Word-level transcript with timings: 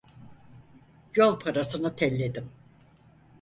Yol 1.15 1.39
parasını 1.39 1.95
telledim. 1.95 2.51